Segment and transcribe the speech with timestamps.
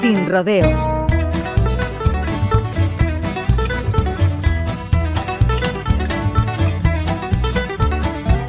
[0.00, 0.80] Sin rodeos.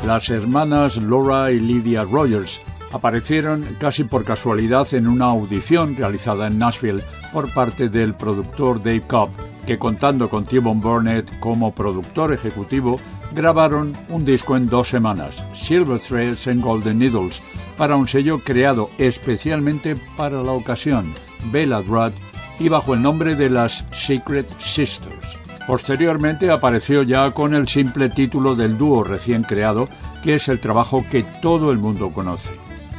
[0.05, 6.59] Las hermanas Laura y Lydia Rogers aparecieron casi por casualidad en una audición realizada en
[6.59, 7.03] Nashville
[7.33, 9.29] por parte del productor Dave Cobb,
[9.69, 12.99] que contando con T-Bone Burnett como productor ejecutivo,
[13.35, 17.39] grabaron un disco en dos semanas, Silver Threads and Golden Needles,
[17.77, 21.13] para un sello creado especialmente para la ocasión,
[21.51, 22.13] Bella Drudd,
[22.57, 25.37] y bajo el nombre de las Secret Sisters.
[25.67, 29.87] Posteriormente apareció ya con el simple título del dúo recién creado,
[30.23, 32.49] que es el trabajo que todo el mundo conoce.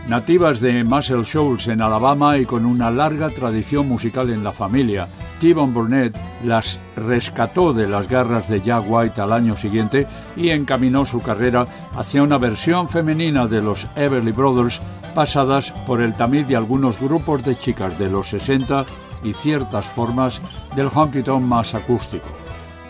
[0.08, 5.08] Nativas de Muscle Shoals en Alabama y con una larga tradición musical en la familia,
[5.38, 11.04] T-Bone Burnett las rescató de las garras de Jack White al año siguiente y encaminó
[11.04, 14.80] su carrera hacia una versión femenina de los Everly Brothers
[15.14, 18.86] pasadas por el tamiz de algunos grupos de chicas de los 60
[19.22, 20.40] y ciertas formas
[20.74, 22.26] del honky tonk más acústico.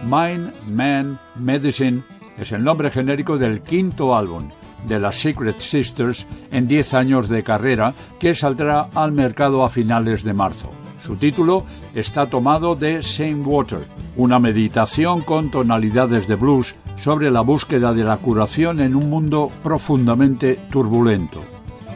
[0.05, 2.03] Mind, Man, Medicine
[2.39, 4.51] es el nombre genérico del quinto álbum,
[4.87, 10.23] de las Secret Sisters en 10 años de carrera que saldrá al mercado a finales
[10.23, 10.71] de marzo.
[11.01, 11.65] Su título
[11.95, 13.87] está tomado de Same Water,
[14.17, 19.51] una meditación con tonalidades de blues sobre la búsqueda de la curación en un mundo
[19.63, 21.41] profundamente turbulento.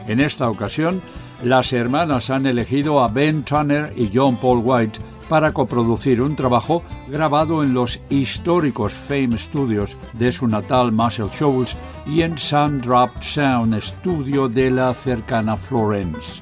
[0.07, 1.01] En esta ocasión,
[1.43, 6.83] las hermanas han elegido a Ben Turner y John Paul White para coproducir un trabajo
[7.07, 13.09] grabado en los históricos Fame Studios de su natal Muscle Shoals y en Sun Drop
[13.21, 16.41] Sound Studio de la cercana Florence.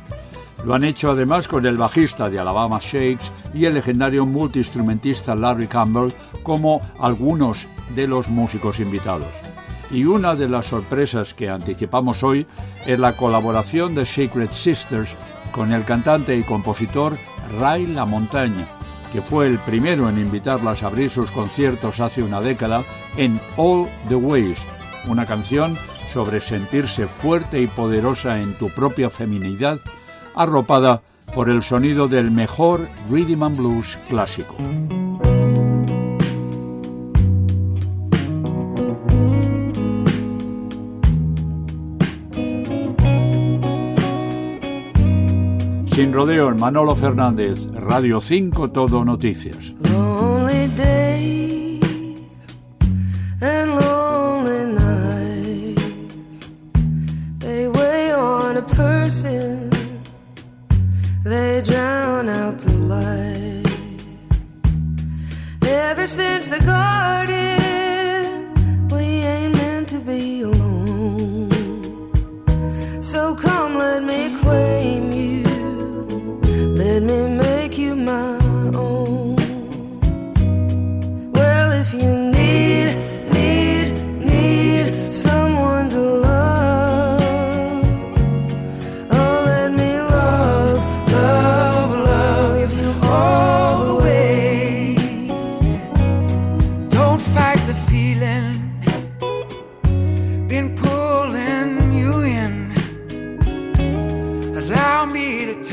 [0.66, 5.68] Lo han hecho además con el bajista de Alabama Shakes y el legendario multiinstrumentista Larry
[5.68, 9.34] Campbell como algunos de los músicos invitados.
[9.92, 12.48] Y una de las sorpresas que anticipamos hoy
[12.86, 15.16] es la colaboración de Secret Sisters
[15.52, 17.18] con el cantante y compositor
[17.60, 18.68] Ray La Montaña,
[19.12, 22.84] que fue el primero en invitarlas a abrir sus conciertos hace una década
[23.18, 24.60] en All the Ways,
[25.08, 25.78] una canción
[26.08, 29.80] sobre sentirse fuerte y poderosa en tu propia feminidad,
[30.36, 31.02] arropada
[31.34, 34.56] por el sonido del mejor rhythm and blues clásico.
[45.94, 49.76] Sin rodeo, Manolo Fernández, Radio 5 Todo Noticias.
[49.92, 52.20] Lonely days
[53.40, 56.50] and lonely nights,
[57.38, 59.70] they weigh on a person,
[61.24, 63.64] they drown out the light.
[65.62, 67.63] Ever since the garden,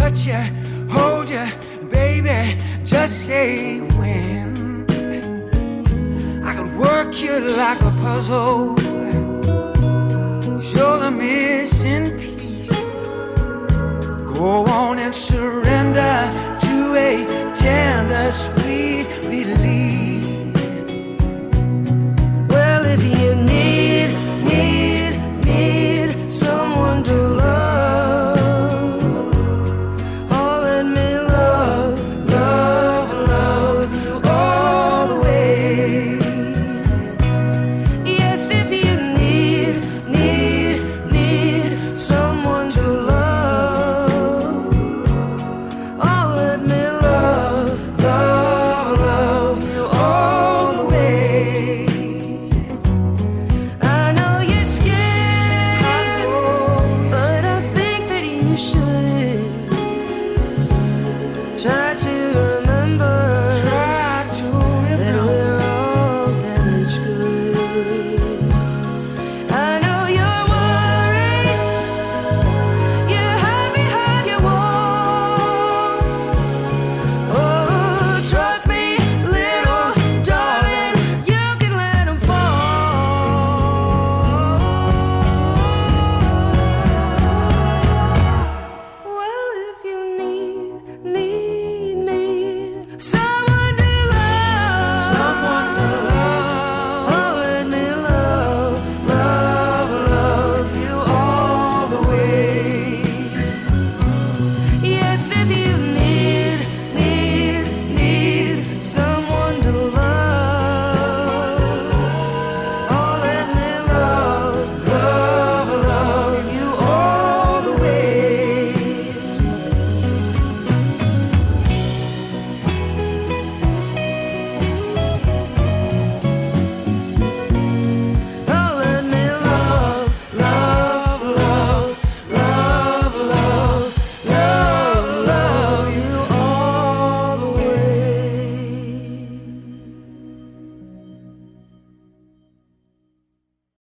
[0.00, 0.42] touch you,
[0.88, 1.46] hold you,
[1.90, 2.56] baby.
[2.84, 4.86] Just say when.
[6.42, 8.79] I could work you like a puzzle.